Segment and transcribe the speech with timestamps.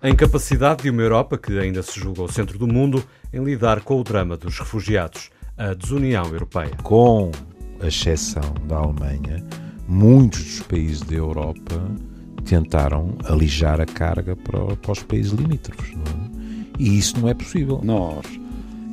[0.00, 3.80] A incapacidade de uma Europa que ainda se julga o centro do mundo em lidar
[3.80, 6.70] com o drama dos refugiados, a desunião europeia.
[6.84, 7.32] Com
[7.80, 9.44] a exceção da Alemanha,
[9.88, 11.74] muitos dos países da Europa
[12.44, 15.90] tentaram alijar a carga para, para os países limítrofes.
[15.90, 16.72] É?
[16.78, 17.80] E isso não é possível.
[17.82, 18.24] Nós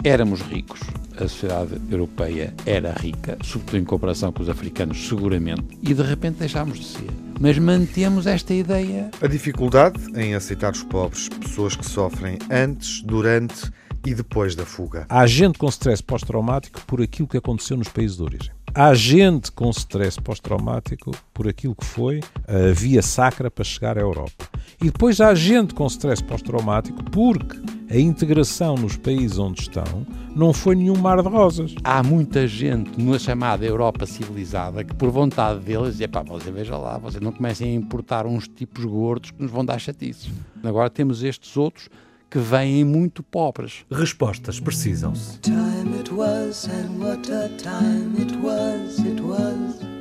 [0.04, 0.80] éramos ricos,
[1.18, 6.40] a sociedade europeia era rica, sobretudo em comparação com os africanos, seguramente, e de repente
[6.40, 7.10] deixámos de ser.
[7.40, 9.12] Mas mantemos esta ideia.
[9.22, 13.72] A dificuldade em aceitar os pobres, pessoas que sofrem antes, durante
[14.06, 15.06] e depois da fuga.
[15.10, 18.55] Há gente com stress pós-traumático por aquilo que aconteceu nos países de origem.
[18.78, 24.02] Há gente com stress pós-traumático por aquilo que foi a via sacra para chegar à
[24.02, 24.50] Europa.
[24.82, 27.58] E depois há gente com stress pós-traumático porque
[27.90, 31.74] a integração nos países onde estão não foi nenhum mar de rosas.
[31.86, 36.76] Há muita gente na chamada Europa civilizada que, por vontade deles, é pá, você veja
[36.76, 40.30] lá, você não comecem a importar uns tipos gordos que nos vão dar chatices.
[40.62, 41.88] Agora temos estes outros
[42.30, 43.86] que vêm muito pobres.
[43.92, 45.40] Respostas precisam-se.
[45.40, 49.96] Time it was and what a time it was, it was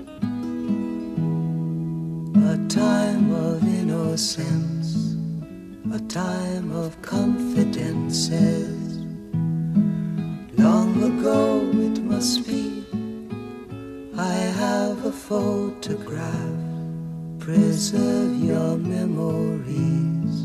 [2.37, 5.17] A time of innocence,
[5.93, 8.99] a time of confidences.
[10.57, 12.85] Long ago it must be,
[14.17, 16.33] I have a photograph.
[17.39, 20.44] Preserve your memories,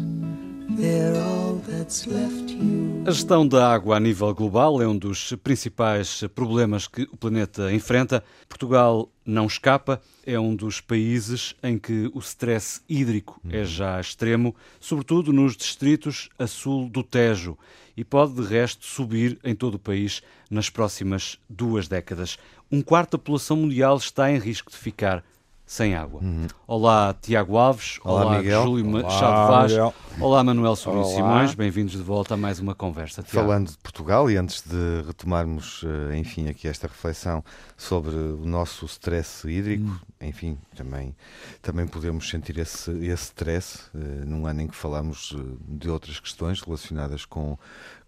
[3.05, 7.73] a gestão da água a nível global é um dos principais problemas que o planeta
[7.73, 8.23] enfrenta.
[8.47, 14.55] Portugal não escapa, é um dos países em que o stress hídrico é já extremo,
[14.79, 17.57] sobretudo nos distritos a sul do Tejo,
[17.97, 22.37] e pode de resto subir em todo o país nas próximas duas décadas.
[22.71, 25.23] Um quarto da população mundial está em risco de ficar
[25.69, 26.19] sem água.
[26.23, 26.47] Uhum.
[26.65, 27.99] Olá, Tiago Alves.
[28.03, 28.63] Olá, olá Miguel.
[28.63, 29.71] Júlio Machado Vaz.
[30.19, 31.53] Olá, Manuel Sobrinho Simões.
[31.53, 33.21] Bem-vindos de volta a mais uma conversa.
[33.21, 33.47] Tiago.
[33.47, 37.43] Falando de Portugal, e antes de retomarmos, eh, enfim, aqui esta reflexão
[37.77, 40.27] sobre o nosso stress hídrico, uhum.
[40.27, 41.15] enfim, também,
[41.61, 46.19] também podemos sentir esse, esse stress uh, num ano em que falamos uh, de outras
[46.19, 47.59] questões relacionadas com,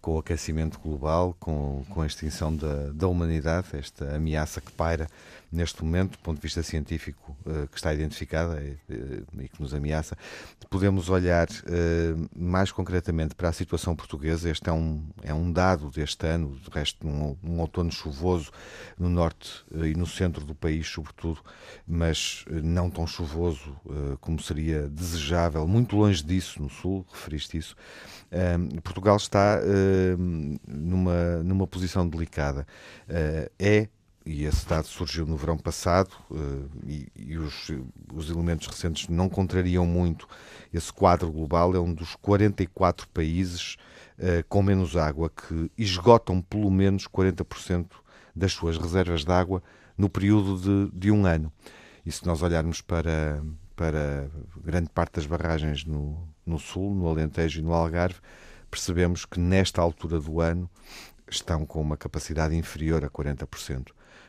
[0.02, 5.06] com o aquecimento global, com, com a extinção da, da humanidade, esta ameaça que paira
[5.52, 9.60] neste momento, do ponto de vista científico, uh, que está identificada e, uh, e, que
[9.60, 10.16] nos ameaça,
[10.70, 14.48] podemos olhar uh, mais concretamente para a situação portuguesa.
[14.48, 18.50] Este é um, é um dado deste ano, de resto, um, um outono chuvoso
[18.98, 21.40] no norte e no centro do país, sobretudo,
[21.86, 23.76] mas não tão chuvoso
[24.20, 27.76] como seria desejável, muito longe disso no sul, referiste isso.
[28.82, 29.60] Portugal está
[30.66, 32.66] numa, numa posição delicada.
[33.58, 33.88] é
[34.24, 37.70] e esse dado surgiu no verão passado uh, e, e os,
[38.14, 40.28] os, elementos recentes não contrariam muito
[40.72, 41.74] esse quadro global.
[41.74, 43.76] É um dos 44 países
[44.18, 47.86] uh, com menos água que esgotam pelo menos 40%
[48.34, 49.62] das suas reservas de água
[49.98, 51.52] no período de, de, um ano.
[52.06, 53.42] E se nós olharmos para,
[53.74, 54.30] para
[54.64, 58.20] grande parte das barragens no, no Sul, no Alentejo e no Algarve,
[58.72, 60.68] percebemos que nesta altura do ano
[61.30, 63.88] estão com uma capacidade inferior a 40%.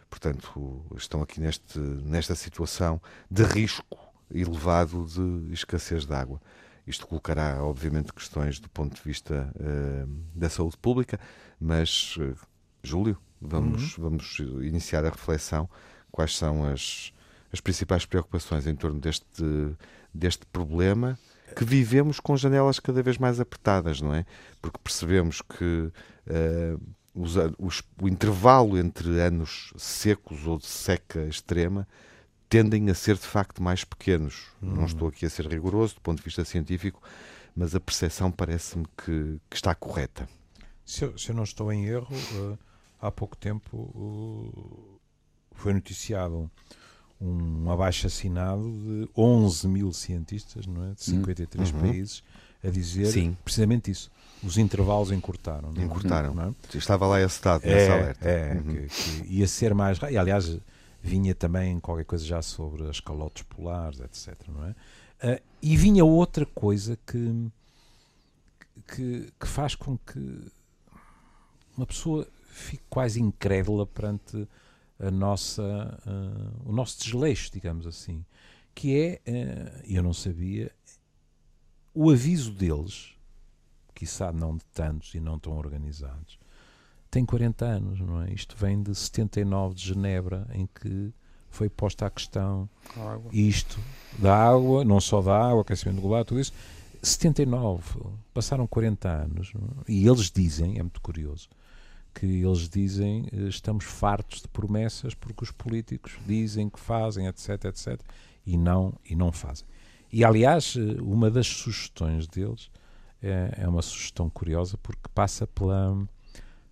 [0.10, 3.98] Portanto, estão aqui neste, nesta situação de risco
[4.30, 6.42] elevado de escassez de água.
[6.86, 11.18] Isto colocará, obviamente, questões do ponto de vista uh, da saúde pública,
[11.58, 12.36] mas, uh,
[12.84, 14.04] Júlio, vamos, uhum.
[14.04, 15.70] vamos iniciar a reflexão.
[16.12, 17.14] Quais são as,
[17.52, 19.26] as principais preocupações em torno deste,
[20.14, 21.18] deste problema
[21.56, 24.26] que vivemos com janelas cada vez mais apertadas, não é?
[24.62, 25.92] Porque percebemos que.
[26.28, 26.80] Uh,
[27.16, 31.88] os, o intervalo entre anos secos ou de seca extrema
[32.50, 34.48] tendem a ser de facto mais pequenos.
[34.62, 37.02] Não estou aqui a ser rigoroso do ponto de vista científico,
[37.56, 40.28] mas a percepção parece-me que, que, está correta.
[40.86, 42.58] Se eu, se eu, não estou em erro, uh,
[43.00, 45.00] há pouco tempo uh,
[45.52, 46.50] foi noticiado
[47.22, 50.94] um, abaixo assinado de 11 mil cientistas não é?
[50.94, 51.80] de 53 uhum.
[51.80, 52.24] países
[52.64, 53.38] a dizer Sim.
[53.44, 54.12] precisamente isso
[54.44, 55.72] os intervalos encurtaram.
[55.72, 55.82] Não?
[55.82, 55.86] É?
[55.86, 56.34] Encurtaram.
[56.34, 56.78] Não é?
[56.78, 58.28] Estava lá esse dado, é, alerta.
[58.28, 58.64] É, uhum.
[58.64, 59.98] que, que, ia ser mais.
[60.12, 60.60] E aliás,
[61.02, 64.36] vinha também qualquer coisa já sobre as calotes polares, etc.
[64.50, 64.72] Não é?
[65.36, 67.50] Uh, e vinha outra coisa que,
[68.88, 70.52] que, que, faz com que
[71.78, 74.48] uma pessoa fique quase incrédula perante
[75.06, 78.26] a nossa, uh, o nosso desleixo, digamos assim,
[78.74, 80.72] que é, uh, eu não sabia,
[81.94, 83.14] o aviso deles
[83.94, 86.40] quiçá não de tantos e não tão organizados,
[87.12, 88.34] tem 40 anos, não é?
[88.34, 91.14] Isto vem de 79 de Genebra, em que
[91.50, 92.68] foi posta a questão,
[93.32, 93.80] isto,
[94.18, 96.52] da água, não só da água, aquecimento global, tudo isso,
[97.04, 97.84] 79,
[98.34, 99.54] passaram 40 anos,
[99.88, 101.50] e eles dizem, é muito curioso,
[102.14, 107.66] que eles dizem eh, estamos fartos de promessas porque os políticos dizem que fazem, etc,
[107.66, 108.00] etc,
[108.46, 109.66] e não, e não fazem.
[110.12, 112.70] E, aliás, eh, uma das sugestões deles
[113.22, 116.08] é, é uma sugestão curiosa porque passa pela,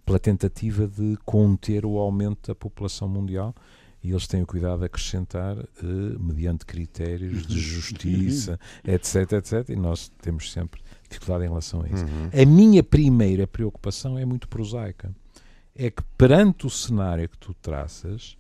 [0.05, 3.55] pela tentativa de conter o aumento da população mundial
[4.03, 9.75] e eles têm o cuidado de acrescentar uh, mediante critérios de justiça, etc, etc, e
[9.75, 12.03] nós temos sempre dificuldade em relação a isso.
[12.05, 12.29] Uhum.
[12.33, 15.13] A minha primeira preocupação é muito prosaica.
[15.75, 18.38] É que perante o cenário que tu traças,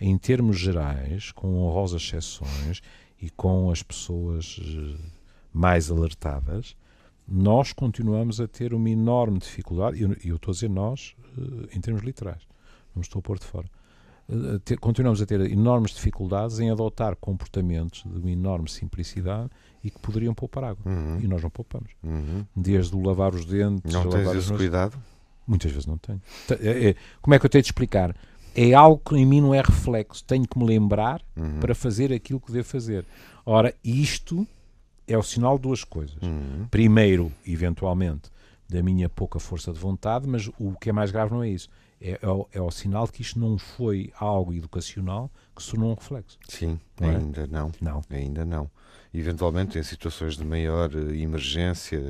[0.00, 2.82] em termos gerais, com honrosas exceções
[3.20, 4.98] e com as pessoas uh,
[5.52, 6.76] mais alertadas,
[7.26, 11.80] nós continuamos a ter uma enorme dificuldade, e eu, estou a dizer nós uh, em
[11.80, 12.42] termos literais,
[12.94, 13.68] não estou a pôr de fora
[14.28, 19.50] eh, ter, continuamos a ter enormes dificuldades em adotar comportamentos de uma enorme simplicidade
[19.82, 20.82] e que poderiam poupar água.
[20.90, 21.20] Uhum.
[21.20, 21.90] E nós não poupamos.
[22.02, 22.44] Uhum.
[22.56, 23.92] Desde o lavar os dentes.
[23.92, 24.96] Não tens esse cuidado?
[25.46, 26.20] Muitas vezes não tenho.
[26.60, 28.14] É, é, como é que eu tenho de explicar?
[28.54, 30.24] É algo que em mim não é reflexo.
[30.24, 31.60] Tenho que me lembrar uhum.
[31.60, 33.04] para fazer aquilo que devo fazer.
[33.44, 34.46] Ora, isto
[35.06, 36.16] é o sinal de duas coisas.
[36.22, 36.66] Uhum.
[36.70, 38.30] Primeiro, eventualmente,
[38.68, 41.68] da minha pouca força de vontade, mas o que é mais grave não é isso
[42.00, 45.70] é, é, o, é o sinal de que isto não foi algo educacional que se
[45.70, 46.38] tornou um reflexo.
[46.48, 47.16] Sim, Não é?
[47.16, 47.72] ainda não.
[47.80, 48.02] Não.
[48.10, 48.70] Ainda não.
[49.16, 52.02] Eventualmente, em situações de maior eh, emergência,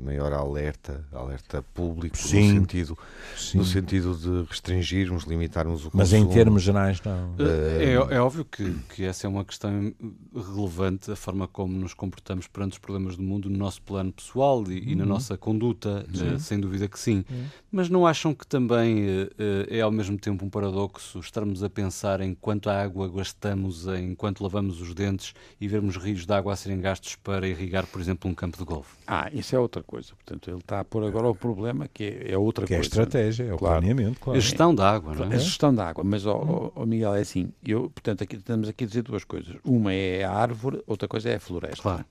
[0.00, 2.52] maior alerta, alerta público, Sim.
[2.52, 2.98] no sentido,
[3.36, 3.58] Sim.
[3.58, 6.30] no sentido de restringirmos, limitarmos o Mas consumo.
[6.30, 7.34] em termos gerais, não.
[7.40, 9.92] É, é óbvio que, que essa é uma questão
[10.32, 14.62] relevante, a forma como nos comportamos perante os problemas do mundo no nosso plano pessoal
[14.70, 17.24] e, e na nossa conduta, eh, sem dúvida que sim.
[17.72, 18.99] Mas não acham que também
[19.38, 24.42] eh, é ao mesmo tempo um paradoxo estarmos a pensar em quanto água gastamos enquanto
[24.42, 28.30] lavamos os dentes e vermos rios de água a serem gastos para irrigar, por exemplo,
[28.30, 28.96] um campo de golfe?
[29.06, 30.12] Ah, isso é outra coisa.
[30.14, 32.80] Portanto, ele está a pôr agora o problema que é, é outra Que é a
[32.80, 32.88] coisa.
[32.88, 33.80] estratégia, é o Claro.
[33.80, 34.38] planeamento, claro.
[34.38, 35.38] A gestão da água, não A é?
[35.38, 38.86] gestão da água, mas, ó, ó, Miguel, é assim, eu, portanto, aqui, estamos aqui a
[38.86, 39.56] dizer duas coisas.
[39.64, 41.82] Uma é a árvore, outra coisa é a floresta.
[41.82, 42.04] Claro.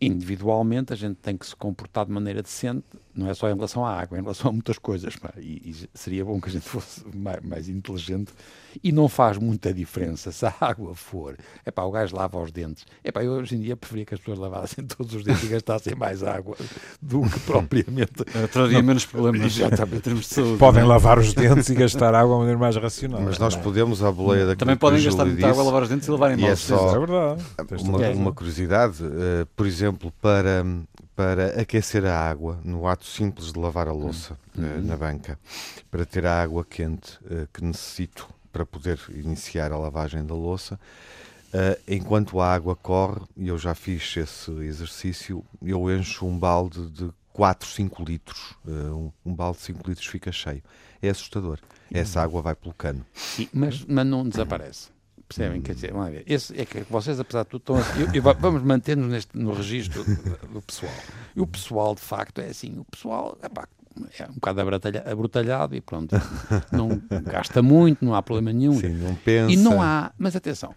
[0.00, 2.84] Individualmente, a gente tem que se comportar de maneira decente,
[3.14, 5.16] não é só em relação à água, é em relação a muitas coisas.
[5.16, 5.32] pá.
[5.38, 8.32] E, e seria bom que a gente fosse mais, mais inteligente.
[8.84, 11.36] E não faz muita diferença se a água for.
[11.64, 12.86] É pá, o gajo lava os dentes.
[13.02, 15.48] É pá, eu hoje em dia preferia que as pessoas lavassem todos os dentes e
[15.48, 16.56] gastassem mais água
[17.02, 18.22] do que propriamente.
[18.52, 19.96] Traria menos problemas Exatamente.
[19.98, 20.58] em termos de saúde.
[20.58, 20.92] Podem não é?
[20.92, 23.20] lavar os dentes e gastar água de maneira mais racional.
[23.22, 26.10] Mas nós podemos, à boleia daquilo Também podem gastar muita água lavar os dentes e
[26.12, 26.94] lavarem E mal é os só- dentes.
[26.94, 27.44] é verdade.
[27.82, 30.64] Uma, uma curiosidade, eh, por exemplo, para,
[31.14, 35.38] para aquecer a água, no ato simples de lavar a louça eh, na banca,
[35.90, 40.78] para ter a água quente eh, que necessito para poder iniciar a lavagem da louça,
[41.52, 46.90] eh, enquanto a água corre, e eu já fiz esse exercício, eu encho um balde
[46.90, 48.54] de 4, 5 litros.
[49.24, 50.62] um, balde de 5 litros fica cheio.
[51.00, 51.60] É assustador.
[51.92, 53.06] Essa água vai pelo cano.
[53.14, 54.88] Sim, mas, mas não desaparece.
[55.28, 55.60] Percebem?
[55.60, 56.24] Quer dizer, vamos ver.
[56.26, 58.00] Esse, é que vocês, apesar de tudo, estão assim.
[58.00, 60.02] eu- eu va- vamos manter-nos no registro
[60.50, 60.92] do pessoal.
[61.36, 62.78] E o pessoal, de facto, é assim.
[62.78, 63.68] O pessoal epá,
[64.18, 66.14] é um bocado abrutalha- abrutalhado e pronto.
[66.72, 68.78] Não gasta muito, não há problema nenhum.
[68.78, 69.52] Sim, não pensa.
[69.52, 70.12] E não há.
[70.18, 70.74] Mas atenção.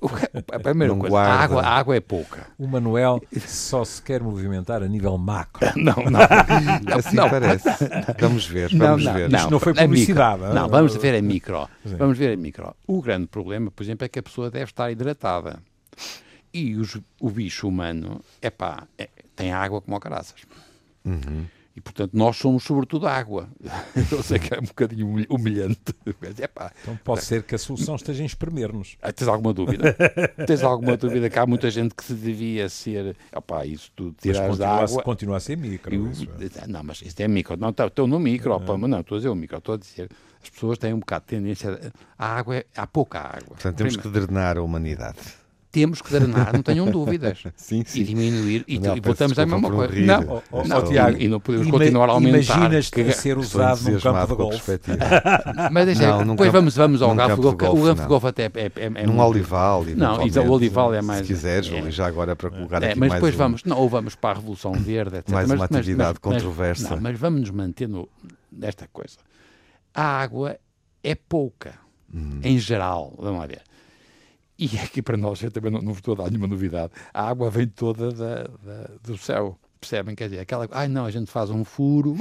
[0.00, 0.08] o-
[0.54, 2.46] A primeira Não coisa, a água, a água é pouca.
[2.58, 5.66] O Manuel só se quer movimentar a nível macro.
[5.76, 6.20] Não, não.
[6.88, 7.28] não, Assim não.
[7.30, 7.68] parece.
[8.18, 9.28] Vamos ver, Não, vamos não, ver.
[9.30, 9.38] não.
[9.38, 9.84] Isto não foi micro.
[9.86, 10.52] publicidade, ah?
[10.54, 11.68] Não, vamos ver a micro.
[11.84, 11.96] Sim.
[11.96, 12.74] Vamos ver a micro.
[12.86, 15.58] O grande problema, por exemplo, é que a pessoa deve estar hidratada.
[16.54, 20.40] E os- o bicho humano, epá, é, tem água como a caraças.
[21.04, 21.46] Uhum.
[21.74, 23.48] E, portanto, nós somos sobretudo água.
[24.12, 25.94] Eu sei que é um bocadinho humilh- humilhante.
[26.20, 28.96] Mas, epá, Então pode ser que a solução esteja em espremer-nos.
[29.00, 29.96] ah, tens alguma dúvida?
[30.46, 33.16] tens alguma dúvida que há muita gente que se devia ser...
[33.34, 35.02] Opá, isso tu Mas tiras da continua, a, água...
[35.02, 35.94] continua a ser micro.
[35.94, 36.10] Eu-
[36.62, 36.66] é.
[36.66, 37.56] não, mas isto é micro.
[37.56, 39.56] Não, tá- estou no micro, opa, mas não, estou a dizer o micro.
[39.56, 40.10] Estou a dizer,
[40.42, 41.92] as pessoas têm um bocado de tendência.
[42.18, 43.48] A água, é- há pouca água.
[43.56, 45.18] Portanto, temos que drenar a humanidade.
[45.72, 47.42] Temos que drenar, não tenham dúvidas.
[47.56, 49.92] Sim, E diminuir, e, Não, e voltamos à mesma um coisa.
[49.94, 50.04] rir.
[50.06, 52.54] Não, Oh, oh, não, Tiago, e, não podemos continuar a aumentar.
[52.56, 54.80] Imaginas-te Que- a ser usado num campo de golfe.
[55.72, 58.26] Mas deixa, Não, depois campo- vamos, vamos ao campo de golfe, o golfe de golfe
[58.26, 61.26] até é, é, é Num olival, Não, o olival é mais.
[61.26, 61.90] Se quiseres, é.
[61.90, 64.34] Já agora para colocar É, aqui mas depois um- vamos, não, ou vamos para a
[64.40, 65.30] Revolução Verde, etc.
[65.30, 66.90] Mais uma atividade controversa.
[66.94, 68.08] não, mas vamos nos manter no,
[68.52, 69.16] nesta coisa.
[69.94, 70.56] A água
[71.02, 71.74] é pouca,
[72.14, 72.40] Hum.
[72.42, 73.62] em geral, vamos lá ver.
[74.64, 77.28] E aqui para nós, eu também não, não vos estou a dar nenhuma novidade, a
[77.28, 79.58] água vem toda da- da- do céu.
[79.80, 80.14] Percebem?
[80.14, 80.68] Quer dizer, aquela.
[80.70, 82.16] Ai não, a gente faz um furo.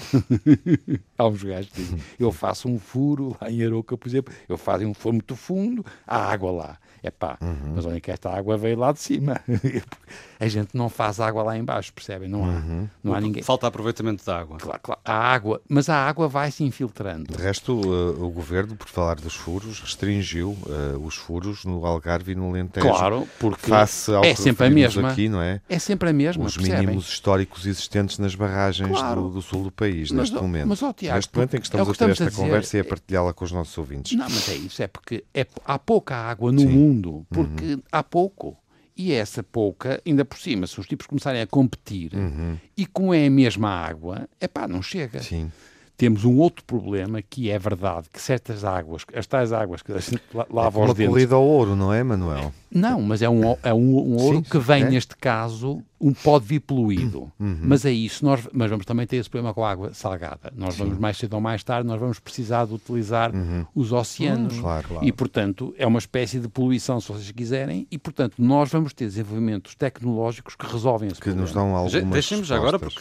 [1.15, 4.57] Há uns gajos que dizem, eu faço um furo lá em Aroca, por exemplo, eu
[4.57, 6.77] faço um furo muito fundo, há água lá.
[7.03, 7.74] Epá, uhum.
[7.75, 9.41] mas olha que esta água veio lá de cima.
[10.39, 12.29] a gente não faz água lá embaixo, percebem?
[12.29, 12.88] Não há, uhum.
[13.03, 13.41] não há ninguém.
[13.41, 14.58] Falta aproveitamento da água.
[14.60, 15.01] Claro, claro.
[15.03, 17.36] A água, mas a água vai se infiltrando.
[17.36, 22.34] De resto, uh, o governo, por falar dos furos, restringiu uh, os furos no Algarve
[22.34, 22.88] e no Alentejo.
[22.88, 25.10] Claro, porque face ao é sempre a mesma.
[25.12, 25.60] aqui, não é?
[25.67, 26.46] É sempre a mesma.
[26.46, 26.81] Os percebem?
[26.81, 29.24] mínimos históricos existentes nas barragens Claro.
[29.24, 30.67] do, do sul do país, Mas, neste ó, momento.
[30.67, 32.24] mas, ó, Tiago, neste momento em que é o estamos que a ter estamos a
[32.25, 32.43] esta dizer.
[32.43, 34.15] conversa e a partilhá-la com os nossos ouvintes.
[34.15, 36.67] Não, mas é isso, é porque é, há pouca água no Sim.
[36.67, 36.90] Uhum.
[36.91, 38.57] Mundo, porque há pouco.
[38.95, 42.12] E essa pouca, ainda por cima, se os tipos começarem a competir,
[42.77, 45.19] e como é a mesma água, é pá, não chega.
[45.19, 45.24] Uhum.
[45.24, 45.51] Sim.
[45.98, 50.00] Temos um outro problema que é verdade, que certas águas, as tais águas que a
[50.00, 52.51] gente É lava como os uma dentes, corrida ao ouro, não é, Manuel?
[52.71, 54.89] Não, mas é um, é um, um ouro Sim, que vem, é.
[54.89, 57.31] neste caso, um pode vir poluído.
[57.39, 57.60] Uhum.
[57.62, 60.51] Mas é isso, nós, mas vamos também ter esse problema com a água salgada.
[60.55, 63.31] Nós vamos mais cedo ou mais tarde, nós vamos precisar de utilizar
[63.75, 64.55] os oceanos.
[64.55, 64.62] Uhum.
[64.62, 65.05] Claro, claro.
[65.08, 69.05] E, portanto, é uma espécie de poluição, se vocês quiserem, e, portanto, nós vamos ter
[69.05, 71.41] desenvolvimentos tecnológicos que resolvem esse Que problema.
[71.43, 72.93] nos dão algumas Já- Deixem-me já agora, respostas.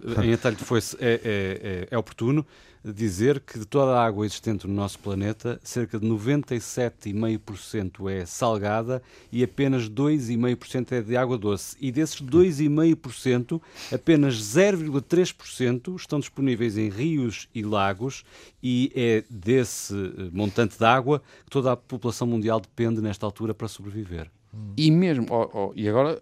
[0.00, 2.44] porque em atalho de foice é, é, é, é oportuno
[2.84, 9.02] dizer que de toda a água existente no nosso planeta, cerca de 97,5% é salgada
[9.32, 11.76] e apenas 2,5% é de água doce.
[11.80, 13.60] E desses 2,5%,
[13.92, 18.24] apenas 0,3% estão disponíveis em rios e lagos
[18.62, 23.54] e é desse eh, montante de água que toda a população mundial depende nesta altura
[23.54, 24.30] para sobreviver.
[24.76, 26.20] E mesmo, ó, ó, e agora,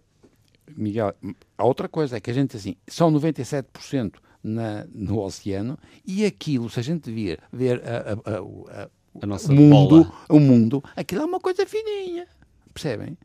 [0.76, 1.14] Miguel,
[1.56, 4.14] há outra coisa, é que a gente assim, são 97%
[4.46, 9.26] na, no oceano e aquilo, se a gente vir, ver a, a- a- o- a-
[9.26, 10.12] nossa mundo, bola.
[10.28, 12.26] o mundo, aquilo é uma coisa fininha,
[12.72, 13.16] percebem?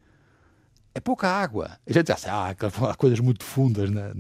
[0.94, 1.72] É pouca água.
[1.88, 2.54] A gente assim, ah,
[2.90, 4.12] há coisas muito fundas na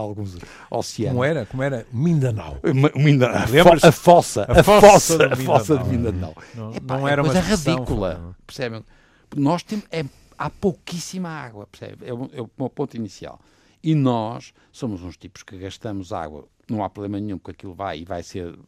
[0.00, 0.36] alguns
[0.68, 1.12] oceanos.
[1.12, 1.46] Como era?
[1.46, 1.86] Como era?
[1.92, 2.58] Mindanao.
[2.64, 6.34] Uma- uma Minda- a, fossa, a, fossa, a fossa de Mindanao.
[6.34, 6.34] Mindanao.
[6.56, 8.84] Não- Epá, não é era uma coisa ridícula, percebem?
[9.36, 10.04] Nós temos, é,
[10.36, 12.04] há pouquíssima água, percebe?
[12.06, 13.38] É o, é o meu ponto inicial.
[13.82, 18.00] E nós somos uns tipos que gastamos água, não há problema nenhum, porque aquilo vai
[18.00, 18.58] e vai ser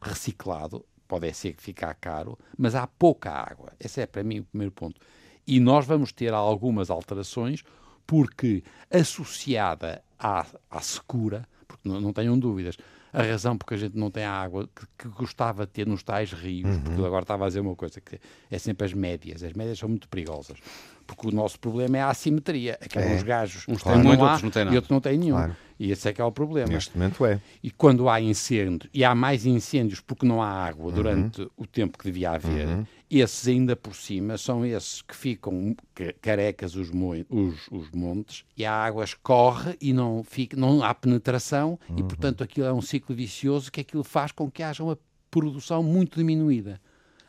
[0.00, 3.72] reciclado, pode ser que ficar caro, mas há pouca água.
[3.78, 5.00] Esse é para mim o primeiro ponto.
[5.46, 7.62] E nós vamos ter algumas alterações,
[8.06, 12.76] porque associada à, à secura, porque não, não tenham dúvidas,
[13.12, 16.02] a razão porque a gente não tem a água que, que gostava de ter nos
[16.02, 18.18] tais rios, porque eu agora estava a dizer uma coisa, que
[18.50, 19.42] é sempre as médias.
[19.44, 20.58] As médias são muito perigosas,
[21.06, 22.78] porque o nosso problema é a assimetria.
[22.80, 23.14] É que É.
[23.14, 24.74] uns gajos Uns claro, têm muito, outros não têm nada.
[24.74, 25.36] e outros não têm nenhum.
[25.36, 25.56] Claro.
[25.78, 26.68] E esse é que é o problema.
[26.72, 27.40] Neste momento é.
[27.62, 31.98] E quando há incêndio, e há mais incêndios porque não há água durante o tempo
[31.98, 36.90] que devia haver, esses ainda por cima são esses que ficam ca- carecas os,
[37.28, 42.44] os, os montes e a água escorre e não, fica, não há penetração e, portanto,
[42.44, 44.96] aquilo é um ciclo vicioso que aquilo faz com que haja uma
[45.28, 46.80] produção muito diminuída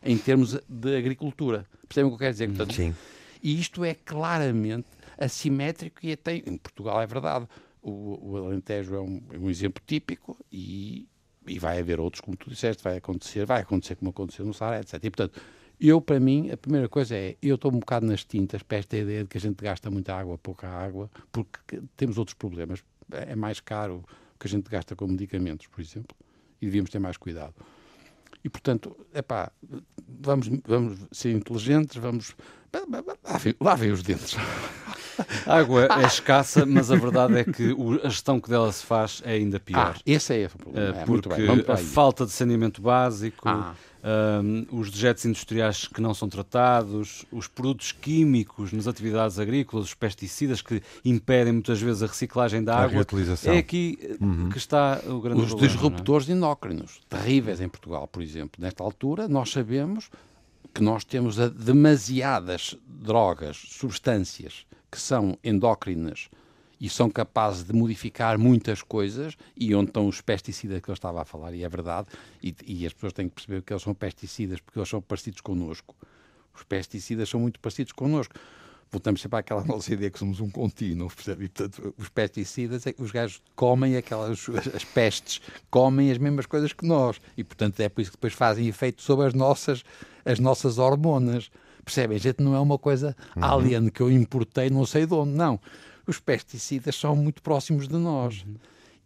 [0.04, 1.66] em termos de agricultura.
[1.90, 2.48] Percebem o que eu quero dizer?
[2.50, 2.94] Portanto, Sim.
[3.46, 4.88] E isto é claramente
[5.20, 7.48] assimétrico e até em Portugal é verdade.
[7.80, 11.08] O, o Alentejo é um, é um exemplo típico e,
[11.46, 14.80] e vai haver outros, como tu disseste, vai acontecer, vai acontecer como aconteceu no Saara,
[14.80, 14.96] etc.
[14.96, 15.40] E, portanto,
[15.80, 18.98] eu, para mim, a primeira coisa é, eu estou um bocado nas tintas para esta
[18.98, 22.84] ideia de que a gente gasta muita água, pouca água, porque temos outros problemas.
[23.12, 26.18] É mais caro o que a gente gasta com medicamentos, por exemplo,
[26.60, 27.54] e devíamos ter mais cuidado.
[28.46, 29.52] E, portanto, epá,
[30.22, 32.36] vamos, vamos ser inteligentes, vamos...
[33.60, 34.38] Lavem, os dentes.
[35.48, 39.20] A água é escassa, mas a verdade é que a gestão que dela se faz
[39.26, 39.96] é ainda pior.
[39.98, 40.96] Ah, esse é o problema.
[41.02, 43.74] É, muito porque a falta de saneamento básico, Ah.
[44.08, 49.94] Ahm, os dejetos industriais que não são tratados, os produtos químicos nas atividades agrícolas, os
[49.96, 52.90] pesticidas que impedem muitas vezes a reciclagem da A água.
[52.98, 53.52] reutilização.
[53.54, 55.56] É aqui eh, que está o grande Os problema.
[55.56, 55.68] não é?
[55.68, 58.62] disruptores endócrinos, terríveis em Portugal, por exemplo.
[58.62, 60.10] Nesta altura, nós sabemos
[60.74, 66.30] que nós temos demasiadas drogas, substâncias que são endócrinas
[66.80, 71.22] e são capazes de modificar muitas coisas e onde estão os pesticidas que eu estava
[71.22, 72.08] a falar, e é verdade,
[72.42, 75.42] e, e as pessoas têm que perceber que eles são pesticidas porque eles são parecidos
[75.42, 75.96] connosco.
[76.54, 78.36] Os pesticidas são muito parecidos connosco.
[78.92, 81.46] Voltamos sempre àquela nossa ideia que somos um contínuo, percebe?
[81.46, 86.72] E, portanto, os pesticidas, é os gajos comem aquelas, as pestes, comem as mesmas coisas
[86.72, 87.20] que nós.
[87.36, 89.84] E, portanto, é por isso que depois fazem efeito sobre as nossas,
[90.24, 91.52] as nossas hormonas.
[91.84, 92.16] Percebem?
[92.16, 95.60] A gente não é uma coisa alien que eu importei não sei de onde, não.
[96.08, 98.46] Os pesticidas são muito próximos de nós.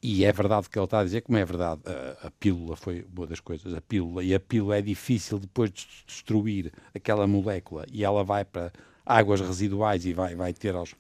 [0.02, 2.76] E é verdade o que ele está a dizer, como é verdade, a, a pílula
[2.78, 7.28] foi uma das coisas, a pílula, e a pílula é difícil depois de destruir aquela
[7.28, 8.72] molécula e ela vai para
[9.06, 10.96] águas residuais e vai, vai ter aos,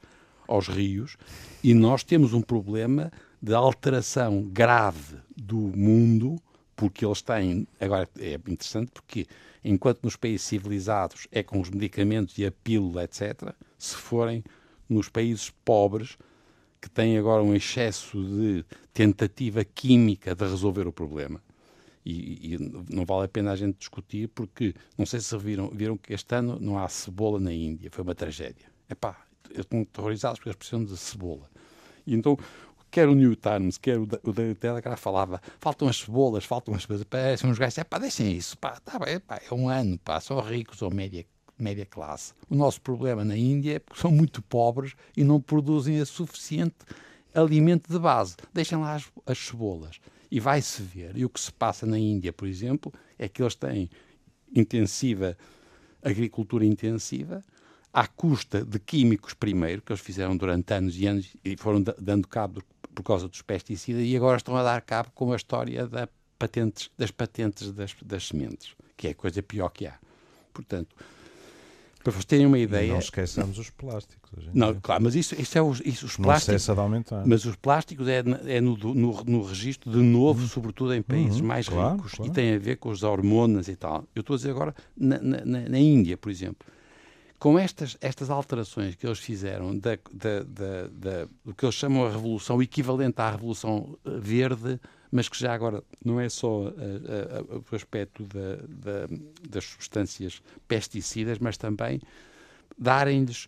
[0.47, 1.15] aos rios,
[1.63, 3.09] e nós temos um problema
[3.41, 6.35] de alteração grave do mundo
[6.75, 7.67] porque eles têm.
[7.79, 9.27] Agora é interessante porque,
[9.63, 14.43] enquanto nos países civilizados é com os medicamentos e a pílula, etc., se forem
[14.89, 16.17] nos países pobres,
[16.81, 21.41] que têm agora um excesso de tentativa química de resolver o problema.
[22.05, 22.57] E, e,
[22.89, 26.33] não vale a pena a gente discutir, porque não sei se viram, viram que este
[26.35, 28.65] ano não há cebola na Índia, foi uma tragédia.
[28.89, 31.49] Epá, estão terrorizados porque eles precisam de cebola.
[32.07, 32.37] E então
[32.89, 36.85] quer o New Times, quer o, o Daily Telegraph falava, faltam as cebolas, faltam as
[36.85, 40.19] coisas, parecem uns gajos, é pá, deixem isso, pá, tá bem, é um ano, pá,
[40.19, 41.25] são ricos ou média,
[41.61, 42.33] média classe.
[42.49, 46.75] O nosso problema na Índia é porque são muito pobres e não produzem a suficiente
[47.33, 48.35] alimento de base.
[48.53, 49.99] Deixem lá as, as cebolas.
[50.31, 51.17] E vai-se ver.
[51.17, 53.89] E o que se passa na Índia, por exemplo, é que eles têm
[54.55, 55.37] intensiva,
[56.03, 57.43] agricultura intensiva,
[57.93, 62.27] à custa de químicos primeiro, que eles fizeram durante anos e anos e foram dando
[62.27, 62.61] cabo
[62.93, 66.89] por causa dos pesticidas, e agora estão a dar cabo com a história da patentes,
[66.97, 69.97] das patentes das, das sementes, que é a coisa pior que há.
[70.53, 70.95] Portanto,
[72.11, 72.87] para vocês terem uma ideia.
[72.87, 74.45] E não esqueçamos os plásticos.
[74.53, 76.67] Não, claro, mas isso, isso é os, isso, os plásticos.
[76.67, 77.23] Não de aumentar.
[77.25, 80.47] Mas os plásticos é, é no, no, no registro de novo, uhum.
[80.47, 82.31] sobretudo em países uhum, mais claro, ricos, claro.
[82.31, 84.05] e tem a ver com as hormonas e tal.
[84.15, 86.67] Eu estou a dizer agora na, na, na Índia, por exemplo
[87.39, 92.05] com estas, estas alterações que eles fizeram da, da, da, da, do que eles chamam
[92.05, 94.79] a revolução equivalente à revolução eh, verde,
[95.09, 98.27] mas que já agora não é só a, a, o aspecto
[99.49, 101.99] das substâncias pesticidas, mas também
[102.77, 103.47] darem-lhes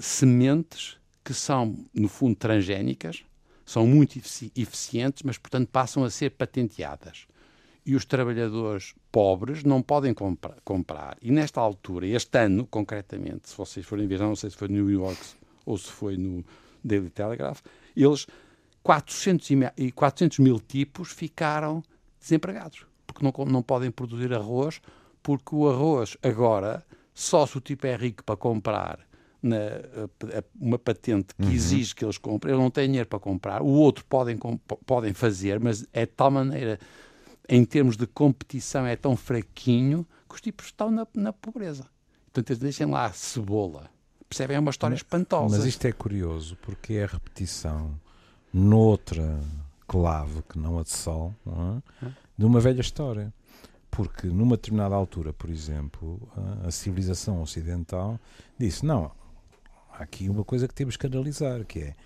[0.00, 3.22] sementes que são, no fundo, transgénicas,
[3.66, 4.18] são muito
[4.56, 7.26] eficientes, mas, portanto, passam a ser patenteadas
[7.86, 11.16] e os trabalhadores pobres não podem compra comprar.
[11.22, 14.74] E nesta altura, este ano, concretamente, se vocês forem ver, não sei se foi no
[14.74, 15.20] New York
[15.64, 16.44] ou se foi no
[16.82, 17.60] Daily Telegraph,
[17.96, 18.26] eles,
[18.82, 21.80] 400, e 400 mil tipos ficaram
[22.20, 24.80] desempregados, porque não, não podem produzir arroz,
[25.22, 28.98] porque o arroz agora, só se o tipo é rico para comprar
[29.40, 29.56] na,
[30.60, 31.52] uma patente que uhum.
[31.52, 34.36] exige que eles comprem, ele não tem dinheiro para comprar, o outro podem,
[34.84, 36.80] podem fazer, mas é de tal maneira
[37.48, 41.86] em termos de competição, é tão fraquinho que os tipos estão na, na pobreza.
[42.32, 43.90] Portanto, deixem lá a cebola.
[44.28, 44.56] Percebem?
[44.56, 45.56] É uma história espantosa.
[45.56, 47.98] Mas isto é curioso, porque é a repetição
[48.52, 49.38] noutra
[49.86, 51.34] clave que não a de sol,
[52.02, 52.08] é?
[52.36, 53.32] de uma velha história.
[53.90, 56.20] Porque numa determinada altura, por exemplo,
[56.66, 58.20] a civilização ocidental
[58.58, 59.10] disse: não,
[59.90, 61.96] há aqui uma coisa que temos que analisar, que é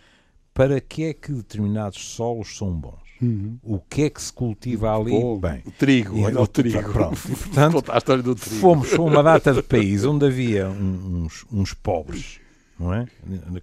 [0.55, 3.10] para que é que determinados solos são bons?
[3.21, 3.59] Uhum.
[3.63, 5.11] O que é que se cultiva ali?
[5.11, 6.93] Bem, o trigo, e, olha o trigo.
[6.93, 7.19] Pronto.
[7.29, 8.57] E, portanto, a história do trigo.
[8.57, 12.41] fomos para uma data de país onde havia uns, uns pobres,
[12.79, 13.07] não é?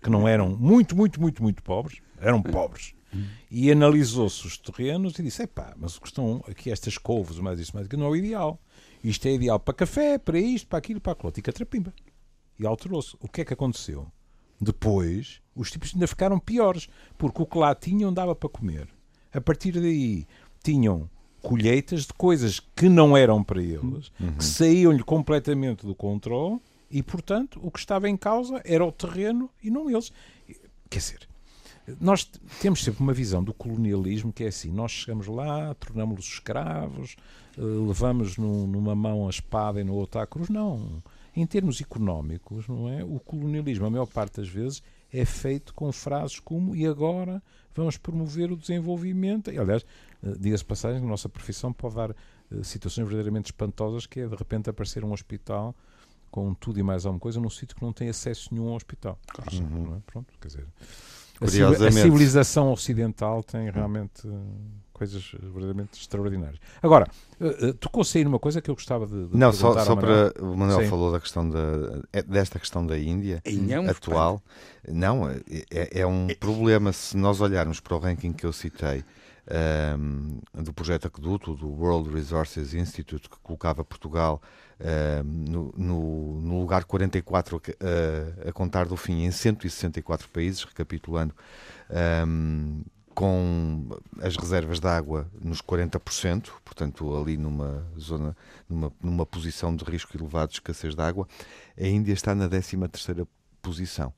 [0.02, 2.94] Que não eram muito, muito, muito, muito pobres, eram pobres.
[3.50, 7.60] E analisou-se os terrenos e disse: epá, mas o que estão aqui, estas couves, mais
[7.60, 8.60] isso, mais aquilo, não é o ideal.
[9.04, 11.34] Isto é ideal para café, para isto, para aquilo, para aquilo.
[11.36, 11.94] E catrapimba.
[12.60, 13.16] E alterou-se.
[13.20, 14.08] O que é que aconteceu?
[14.60, 18.88] Depois, os tipos ainda ficaram piores, porque o que lá tinham dava para comer.
[19.34, 20.26] A partir daí,
[20.64, 21.10] tinham
[21.42, 24.34] colheitas de coisas que não eram para eles, uhum.
[24.38, 26.60] que saíam-lhe completamente do controle
[26.90, 30.12] e, portanto, o que estava em causa era o terreno e não eles.
[30.90, 31.30] Quer dizer,
[32.02, 37.16] nós temos sempre uma visão do colonialismo que é assim: nós chegamos lá, tornamos-los escravos,
[37.58, 40.50] eh, levamos numa mão a espada e no outro a cruz.
[40.50, 41.02] Não
[41.38, 43.04] em termos económicos, não é?
[43.04, 44.82] O colonialismo, a maior parte das vezes,
[45.12, 47.42] é feito com frases como e agora
[47.76, 49.52] vamos promover o desenvolvimento.
[49.52, 49.86] E, aliás,
[50.24, 54.36] eh, diga-se passagem, a nossa profissão pode dar uh, situações verdadeiramente espantosas, que é de
[54.36, 55.76] repente aparecer um hospital
[56.30, 59.18] com tudo e mais alguma coisa num sítio que não tem acesso nenhum ao hospital.
[59.28, 59.64] Claro.
[59.64, 59.96] Uhum.
[59.96, 60.00] É?
[60.06, 60.68] Pronto, quer dizer,
[61.40, 64.28] a, civilização ocidental tem realmente
[64.98, 66.60] coisas verdadeiramente extraordinárias.
[66.82, 67.08] Agora,
[67.40, 70.34] uh, tocou-se aí numa coisa que eu gostava de, de Não, só, só para.
[70.42, 70.90] O Manuel Sim.
[70.90, 71.60] falou da questão da,
[72.12, 74.42] é, desta questão da Índia é atual.
[74.88, 79.04] Não, é, é, é um problema se nós olharmos para o ranking que eu citei.
[79.50, 84.42] Um, ehm, do projeto Aqueduto, do World Resources Institute, que colocava Portugal
[84.82, 87.62] uh, no, no, no, lugar 44 uh,
[88.46, 91.34] a contar do fim em 164 países, recapitulando,
[91.90, 92.84] um, ehm,
[93.18, 93.90] com
[94.22, 98.38] as reservas de água nos 40%, portanto ali numa zona,
[98.70, 101.28] numa, numa posição de risco elevado de escassez de água,
[101.76, 103.28] a Índia está na 13ª
[103.60, 104.14] posição.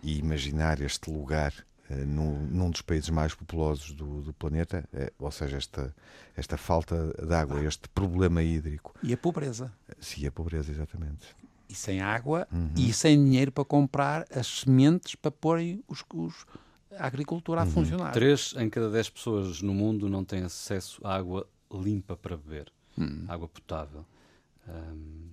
[0.00, 1.52] E imaginar este lugar
[1.90, 5.92] uh, num, num, dos países mais populosos do, do planeta, é, ou seja, esta,
[6.36, 8.94] esta falta de água, este problema hídrico.
[9.02, 9.72] E a pobreza.
[9.98, 11.34] Sim, a pobreza, exatamente.
[11.68, 12.70] E sem água uhum.
[12.76, 16.46] e sem dinheiro para comprar as sementes para porem os, os
[16.98, 17.70] a agricultura a uhum.
[17.70, 18.12] funcionar.
[18.12, 22.72] Três em cada dez pessoas no mundo não têm acesso à água limpa para beber,
[22.98, 23.24] Hum.
[23.28, 24.04] água potável.
[24.68, 25.28] Hum,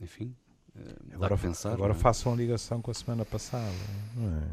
[0.00, 0.34] enfim,
[0.76, 1.72] eh, Agora, pensar.
[1.72, 1.96] agora é?
[1.96, 3.72] façam a ligação com a semana passada.
[4.16, 4.48] Não é?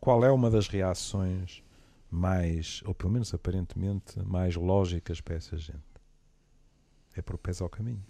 [0.00, 1.62] Qual é uma das reações
[2.10, 5.82] mais, ou pelo menos aparentemente, mais lógicas para essa gente?
[7.14, 8.04] É pés ao caminho.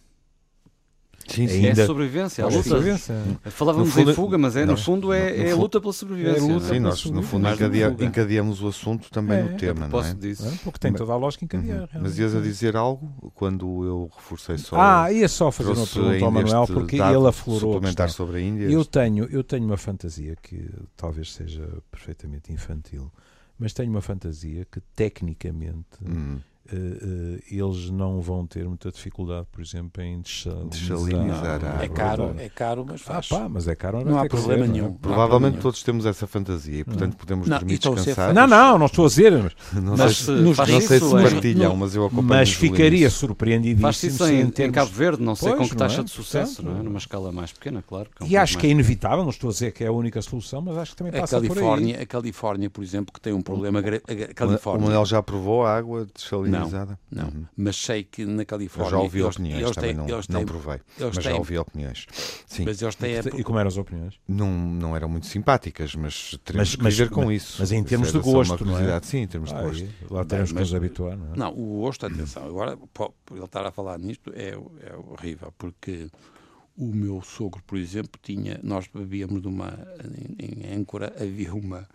[1.29, 1.65] Sim, É sim.
[1.65, 2.69] É ainda- sobrevivência, a É luta.
[2.69, 3.15] sobrevivência.
[3.47, 5.81] Falávamos No fundo- em fuga, mas é, no fundo é, no- no é a luta
[5.81, 6.39] pela sobrevivência.
[6.39, 9.89] É luta Sim, nós no fundo encadeia- encadeamos o assunto também É, no é tema,
[9.89, 10.15] não é?
[10.15, 10.47] disso.
[10.47, 10.51] É?
[10.63, 11.89] Porque tem toda a lógica encadeada.
[11.95, 12.01] Uhum.
[12.03, 14.77] Mas ias a dizer algo quando eu reforcei só.
[14.79, 18.67] Ah, ia só fazer uma pergunta ao Manuel, porque ele aflorou suplementar sobre a Índia.
[18.67, 23.11] Eu tenho, eu tenho uma fantasia que talvez seja perfeitamente infantil,
[23.59, 26.39] mas tenho uma fantasia que tecnicamente Hum.
[26.73, 30.21] Eh, eh, eles não vão ter muita dificuldade, por exemplo, em
[30.71, 31.65] desalinizar.
[31.65, 31.89] A É água.
[31.97, 33.29] caro, é caro, mas Ah, faz.
[33.29, 34.05] pá, mas é caro.
[34.05, 34.81] Não há que problema ser, não é?
[34.81, 34.93] nenhum.
[34.95, 38.35] Provavelmente Não todos temos essa fantasia e, portanto, podemos Não, dormir descansados.
[38.35, 39.53] Não, não, não estou a dizer, mas,
[39.83, 43.09] Não Mas sei, se nos não sei se isso partilham, mas eu acompanho mas ficaria
[43.11, 45.75] surpreendidíssimo Faz-se isso se em, em em termos- Cabo Verde, não sei Pois, com que
[45.75, 46.05] não taxa é?
[46.05, 46.83] de sucesso, Portanto, não é?
[46.83, 48.09] numa escala mais pequena, claro.
[48.15, 49.93] que é um E acho que é inevitável, não estou a dizer que é a
[49.93, 51.49] única solução, mas acho que também A passa por aí.
[51.49, 53.81] Califórnia, a Califórnia, por exemplo, que tem um problema.
[53.81, 54.87] gra- A O Califórnia.
[54.87, 56.56] Manuel já provou a água desalinizada?
[57.11, 57.45] Não, Uhum.
[57.57, 58.91] mas sei que na Eu Califórnia.
[58.91, 61.31] já ouvi eles, opiniões, eles também têm, não, eles não têm, provei, eles mas já
[61.31, 62.07] têm- ouvi opiniões.
[62.47, 63.15] Sim, Mas eles têm.
[63.39, 64.19] E como eram as opiniões?
[64.27, 67.57] não, não eram muito simpáticas, mas teremos Mas- que mas- viver com mas- isso.
[67.61, 69.01] mas em termos era de gosto, não é?
[69.03, 69.83] Sim, em termos de Ah, gosto.
[69.83, 71.37] aí, lá temos que nos habituar, não é?
[71.37, 75.53] Não, o gosto, atenção, agora po- por ele estar a falar nisto é, é horrível,
[75.59, 76.09] porque
[76.77, 79.73] o meu sogro, por exemplo, tinha, nós bebíamos de uma,
[80.39, 81.89] em, em âncora havia uma,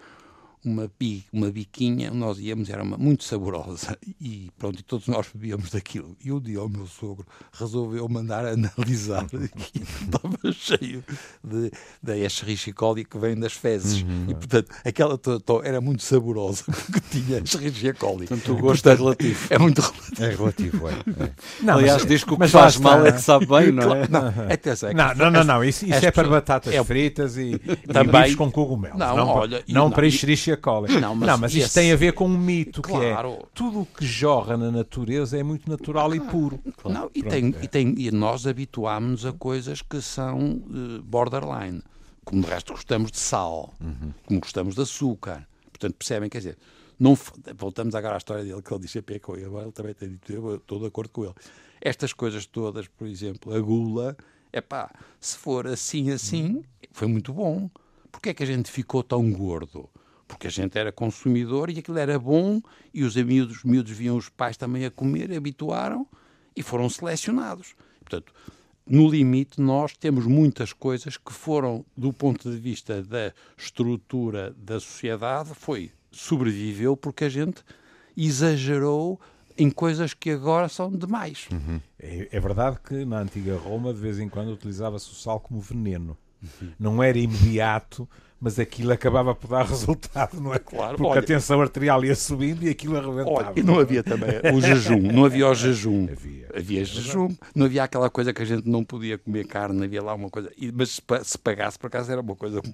[0.63, 5.27] uma, bi, uma biquinha, nós íamos, era uma, muito saborosa, e pronto, e todos nós
[5.33, 6.15] bebíamos daquilo.
[6.23, 9.25] E um dia o meu sogro resolveu mandar analisar,
[9.75, 11.03] e estava cheio
[11.43, 11.71] de,
[12.01, 16.63] da Escherichia coli que vem das fezes, e portanto, aquela to- to- era muito saborosa,
[16.91, 18.27] porque tinha Escherichia coli.
[18.27, 19.47] Portanto, o gosto é relativo.
[19.49, 20.23] É muito relativo.
[20.23, 20.91] É relativo, é.
[21.25, 21.31] é.
[21.63, 22.83] Não, Aliás, mas- diz que o que faz está.
[22.97, 24.07] mal é que sabe bem, não é?
[24.07, 27.37] Não, atenção, é que Não, não, não, não, isso, isso é para batatas é- fritas
[27.37, 28.97] e, e Também- bifes com cogumelos.
[28.97, 30.11] Não, Não, olha, e não não, para e-
[30.53, 30.99] Escherichia coli.
[30.99, 33.47] Não, mas Não, mas isto esse- tem a ver com um mito que é Claro.
[33.53, 36.59] tudo o que jorra na natureza é muito natural e puro.
[36.85, 37.63] Não, e, Pronto, tem, é.
[37.63, 41.81] e, tem, e nós habituámos-nos a coisas que são eh, borderline.
[42.23, 43.73] Como de resto gostamos de sal,
[44.25, 45.47] como gostamos de açúcar.
[45.71, 46.57] Portanto, percebem, quer dizer,
[46.99, 47.17] não,
[47.57, 50.31] voltamos agora à história dele, que ele disse a ele, agora ele também tem dito,
[50.31, 51.33] eu estou de acordo com ele.
[51.81, 54.15] Estas coisas todas, por exemplo, a gula,
[54.53, 57.67] é pá, se for assim, assim, foi muito bom.
[58.11, 59.89] Porquê é que a gente ficou tão gordo?
[60.31, 62.61] Porque a gente era consumidor e aquilo era bom
[62.93, 66.07] e os miúdos, os miúdos viam os pais também a comer, habituaram
[66.55, 67.75] e foram selecionados.
[67.99, 68.33] Portanto,
[68.87, 74.79] no limite, nós temos muitas coisas que foram, do ponto de vista da estrutura da
[74.79, 77.61] sociedade, foi sobreviveu porque a gente
[78.15, 79.19] exagerou
[79.57, 81.49] em coisas que agora são demais.
[81.99, 85.59] É, é verdade que na antiga Roma de vez em quando utilizava-se o sal como
[85.59, 86.17] veneno.
[86.79, 88.09] Não era imediato,
[88.41, 90.59] mas aquilo acabava por dar resultado, não é?
[90.59, 93.29] Claro, Porque olha- a tensão arterial ia subindo e aquilo arrebentava.
[93.31, 96.07] Olha, e não havia também o jejum, não havia o jejum.
[96.11, 96.41] Havia.
[96.53, 100.13] Havia jejum, não havia aquela coisa que a gente não podia comer carne, havia lá
[100.13, 100.51] uma coisa.
[100.73, 102.59] Mas se, pa- se pagasse, por acaso, era uma coisa.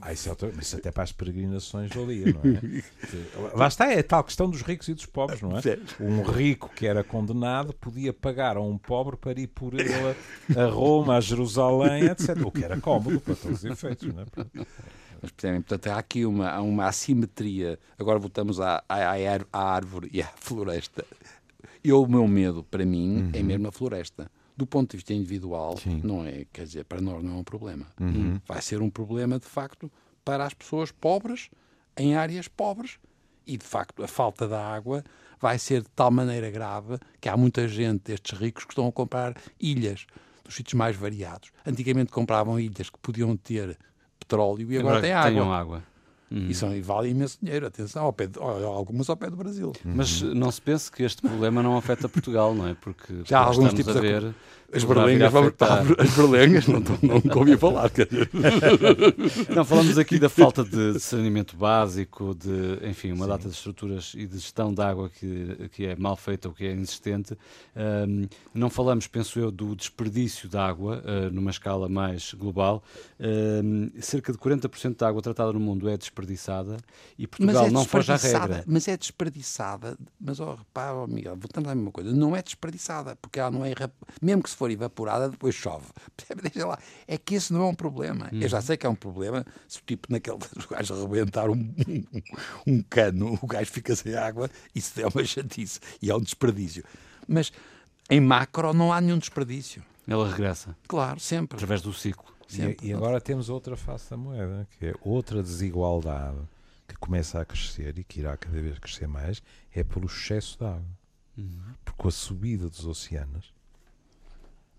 [0.00, 3.56] Ah, isso, é outra- isso até para as peregrinações valia, não é?
[3.56, 5.62] Lá está, é a tal questão dos ricos e dos pobres, não é?
[6.00, 9.88] Um rico que era condenado podia pagar a um pobre para ir por ele
[10.56, 12.36] a, a Roma, a Jerusalém, etc.
[12.44, 14.26] O que era cómodo para todos os efeitos, não é?
[15.22, 15.62] Mas percebem?
[15.62, 17.78] Portanto, há aqui uma, há uma assimetria.
[17.98, 21.06] Agora voltamos à, à, à ár- à árvore e à floresta.
[21.84, 24.30] Eu, o meu medo, para mim, é mesmo a floresta.
[24.56, 27.86] Do ponto de vista individual, não é, quer dizer, para nós não é um problema.
[28.46, 29.90] Vai ser um problema, de facto,
[30.24, 31.48] para as pessoas pobres,
[31.96, 32.98] em áreas pobres.
[33.46, 35.02] E, de facto, a falta da água
[35.40, 38.92] vai ser de tal maneira grave que há muita gente, destes ricos, que estão a
[38.92, 40.06] comprar ilhas
[40.44, 41.50] dos sítios mais variados.
[41.66, 43.76] Antigamente compravam ilhas que podiam ter
[44.32, 45.30] petróleo e agora, tem água.
[45.30, 45.82] tenham
[46.32, 46.50] água.
[46.50, 49.72] E, são, e vale imenso dinheiro, atenção, ao pé de- algumas ao pé do Brasil.
[49.84, 52.74] Mas não se pense que este problema não afeta Portugal, não é?
[52.74, 54.34] Porque Já há alguns tipos a de- ver.
[54.74, 57.90] As poderá vir a berlengas, vamos- as berlengas não, não, não ouvi falar.
[59.54, 64.26] Não, falamos aqui da falta de saneamento básico, de, enfim, uma data de estruturas e
[64.26, 67.36] de gestão de água que, que é mal feita ou que é inexistente.
[67.76, 72.82] Ahm, não falamos, penso eu, do desperdício de água ah, numa escala mais global.
[73.20, 76.78] Ahm, cerca de 40% da água tratada no mundo é, desper- desperdiçada
[77.18, 78.64] e Portugal não foge à regra.
[78.66, 83.16] Mas é desperdiçada, mas oh, repara, oh, Miguel, voltando à mesma coisa, não é desperdiçada,
[83.16, 83.74] porque ela não é,
[84.20, 85.86] mesmo que se for evaporada, depois chove.
[86.42, 88.28] Deixa lá, é que esse não é um problema.
[88.32, 88.40] Uhum.
[88.40, 90.38] Eu já sei que é um problema, se o tipo naquele
[90.70, 92.04] gajo arrebentar um, um,
[92.66, 96.84] um cano, o gajo fica sem água, isso é uma chatice e é um desperdício.
[97.26, 97.52] Mas
[98.10, 99.82] em macro não há nenhum desperdício.
[100.06, 100.76] Ela regressa.
[100.88, 101.56] Claro, sempre.
[101.56, 102.32] Através do ciclo.
[102.52, 106.38] E, e, agora temos outra face da moeda, que é outra desigualdade
[106.86, 110.64] que começa a crescer e que irá cada vez crescer mais, é pelo excesso de
[110.64, 110.84] água.
[111.36, 111.74] Uhum.
[111.84, 113.52] Porque a subida dos oceanos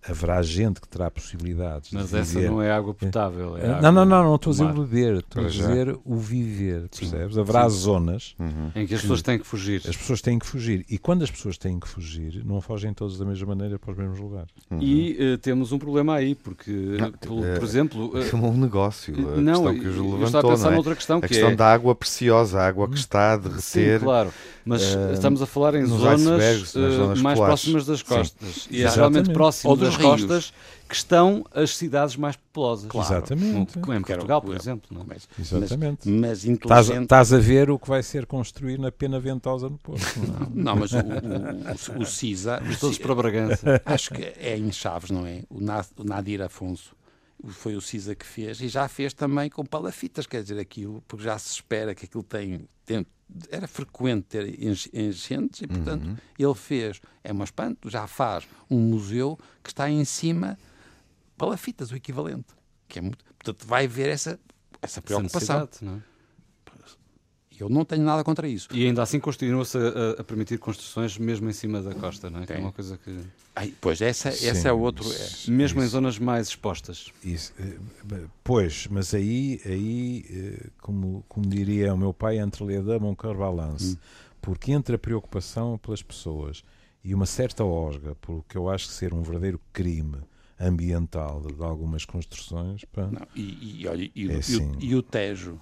[0.05, 3.57] haverá gente que terá possibilidades Mas de essa não é água potável.
[3.57, 6.15] É não, água não, não, não estou a dizer o beber, estou a dizer o
[6.17, 7.37] viver, percebes?
[7.37, 7.77] Haverá Sim.
[7.77, 8.71] zonas uhum.
[8.75, 9.81] em que as pessoas têm que fugir.
[9.87, 10.85] As pessoas têm que fugir.
[10.89, 13.97] E quando as pessoas têm que fugir, não fogem todos da mesma maneira para os
[13.97, 14.49] mesmos lugares.
[14.69, 14.79] Uhum.
[14.81, 18.11] E uh, temos um problema aí, porque, não, por, é, por, exemplo.
[18.17, 19.13] É um negócio.
[19.13, 20.75] A não, questão que eu levantou, estava a pensar não é?
[20.75, 21.55] noutra questão, a que questão é...
[21.55, 23.99] da água preciosa, a água que está a derreter.
[23.99, 24.33] Sim, claro.
[24.65, 27.61] Mas uh, estamos a falar em zonas, zonas mais polares.
[27.61, 28.49] próximas das costas.
[28.49, 28.69] Sim.
[28.71, 30.21] E é realmente próximo das rios.
[30.21, 30.53] costas
[30.87, 32.89] que estão as cidades mais populosas.
[32.89, 33.07] Claro.
[33.07, 33.79] Exatamente.
[33.79, 34.89] Como em Portugal, por exemplo.
[34.91, 35.05] Não?
[35.09, 35.17] É?
[35.39, 36.09] Exatamente.
[36.09, 39.77] Mas, mas estás, estás, a ver o que vai ser construído na Pena Ventosa no
[39.77, 40.03] Porto.
[40.53, 42.61] Não, não mas o, o, o, o CISA...
[42.79, 43.81] Todos para Bragança.
[43.85, 45.43] Acho que é em Chaves, não é?
[45.49, 45.59] O,
[46.03, 46.95] Nadir Afonso
[47.49, 51.25] foi o CISA que fez e já fez também com palafitas, quer dizer, aquilo, porque
[51.25, 53.05] já se espera que aquilo tem, tem
[53.49, 56.17] era frequente ter enchentes e, portanto, uhum.
[56.37, 60.57] ele fez, é um espanto, já faz um museu que está em cima
[61.37, 62.53] palafitas, o equivalente.
[62.87, 64.39] Que é muito, portanto, vai haver essa,
[64.81, 65.67] essa preocupação.
[65.81, 66.12] Não é?
[67.59, 68.67] Eu não tenho nada contra isso.
[68.71, 72.45] E ainda assim continua-se a, a, permitir construções mesmo em cima da costa, não é?
[72.45, 73.17] Que é uma coisa que.
[73.55, 75.05] Ai, pois, essa, Sim, essa é outro.
[75.11, 75.51] É.
[75.51, 75.87] Mesmo isso.
[75.87, 77.11] em zonas mais expostas.
[77.23, 77.53] Isso.
[77.59, 77.77] Eh,
[78.43, 83.93] pois, mas aí, aí eh, como, como diria o meu pai, entre Ledama um carbalance.
[83.93, 83.97] Hum.
[84.41, 86.63] Porque entre a preocupação pelas pessoas
[87.03, 90.17] e uma certa osga, pelo que eu acho que ser um verdadeiro crime
[90.59, 92.83] ambiental de, de algumas construções.
[92.85, 94.71] Pá, Não, e, e, olha, e, é assim.
[94.79, 95.59] e, e o Tejo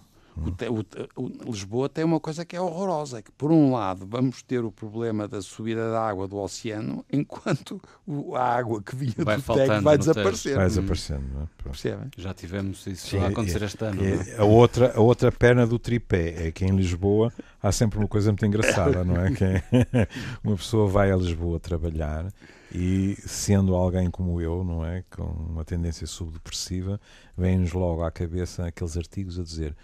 [1.16, 4.64] o, o, Lisboa tem uma coisa que é horrorosa, que por um lado vamos ter
[4.64, 9.38] o problema da subida da água do oceano, enquanto o, a água que vinha vai
[9.38, 10.56] do Tejo vai desaparecer.
[10.56, 12.10] Vai desaparecendo, não é?
[12.18, 14.02] Já tivemos isso Sim, a acontecer é, este ano.
[14.04, 18.08] É, a, outra, a outra perna do tripé é que em Lisboa há sempre uma
[18.08, 19.32] coisa muito engraçada, não é?
[19.32, 19.64] Que é,
[20.44, 22.32] uma pessoa vai a Lisboa trabalhar
[22.74, 27.00] e sendo alguém como eu, não é, com uma tendência subdepressiva,
[27.38, 29.76] vem-nos logo à cabeça aqueles artigos a dizer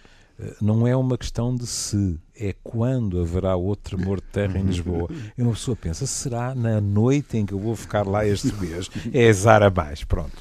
[0.61, 5.09] não é uma questão de se, é quando haverá outro tremor de terra em Lisboa.
[5.37, 8.89] E uma pessoa pensa, será na noite em que eu vou ficar lá este mês?
[9.13, 10.35] É azar a mais, pronto.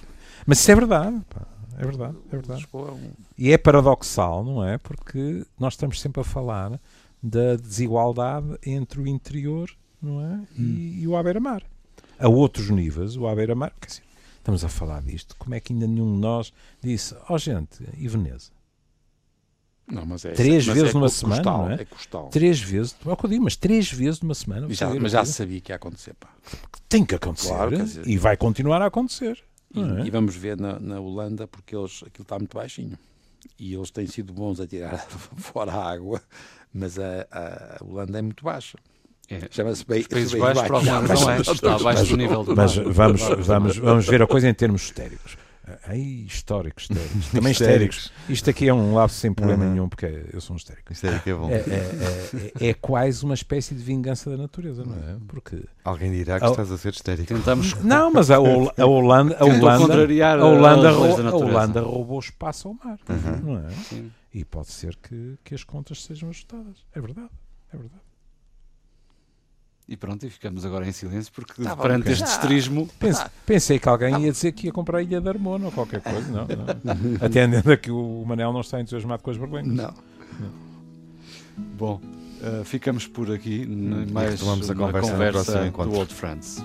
[0.47, 1.47] Mas isso é verdade, pá.
[1.79, 2.67] É verdade, é verdade.
[3.37, 4.79] E é paradoxal, não é?
[4.79, 6.81] Porque nós estamos sempre a falar
[7.23, 10.41] da desigualdade entre o interior, não é?
[10.57, 10.99] E, hum.
[11.01, 11.63] e o à-beira-mar.
[12.19, 13.73] A outros níveis, o à-beira-mar,
[14.39, 17.85] estamos a falar disto, como é que ainda nenhum de nós disse, ó oh, gente,
[17.97, 18.56] e Veneza?
[19.89, 21.75] Não, mas é, três mas vezes é numa semana, custal, não é?
[21.75, 22.29] é custal.
[22.29, 24.67] Três vezes, é o que eu digo, mas três vezes numa semana.
[24.71, 26.29] Já, mas já sabia que ia acontecer, pá.
[26.89, 29.43] Tem que acontecer claro, dizer, e vai continuar a acontecer.
[29.73, 30.07] E, é?
[30.07, 32.99] e vamos ver na, na, Holanda, porque eles, aquilo está muito baixinho.
[33.59, 34.99] E eles têm sido bons a tirar
[35.39, 36.21] fora a água,
[36.75, 38.77] mas a, a Holanda é muito baixa.
[39.29, 39.41] É.
[39.51, 43.77] Chama-se bem, Países Baixos, provavelmente não é, está abaixo do nível do Mas vamos, vamos,
[43.77, 45.37] vamos ver a coisa em termos histéricos.
[45.85, 47.29] Aí, históricos, histéricos.
[47.31, 48.13] Também histéricos.
[48.29, 49.71] Isto aqui é um lapso sem problema uhum.
[49.73, 50.93] nenhum, porque eu sou um histérico.
[50.93, 51.51] Histérico é bom.
[51.51, 55.17] É, é, é, é, quase uma espécie de vingança da natureza, não é?
[55.27, 55.65] Porque.
[55.85, 56.51] Alguém dirá que a...
[56.51, 57.29] estás a ser histérico.
[57.29, 57.75] Tentamos.
[57.83, 59.37] Não, mas a, Hol a Holanda.
[59.39, 63.55] A Holanda, a Holanda, a Holanda roubou espaço ao mar, uhum.
[63.55, 63.71] não é?
[63.71, 64.11] Sim.
[64.33, 66.85] E pode ser que, que as contas sejam ajustadas.
[66.95, 67.31] É verdade.
[67.73, 68.06] É verdade.
[69.89, 72.89] E pronto, e ficamos agora em silêncio porque tá perante este esterismo.
[72.99, 76.01] Pense, pensei que alguém ia dizer que ia comprar a Ilha de Armona ou qualquer
[76.01, 76.29] coisa.
[76.29, 77.25] Não, não.
[77.25, 79.73] Atendendo a que o Manel não está entusiasmado com as berlengas.
[79.73, 79.95] Não.
[80.41, 80.67] não.
[81.57, 82.01] Bom,
[82.43, 83.65] uh, ficamos por aqui.
[84.11, 86.61] Mais uma a conversa, conversa do Old Friends.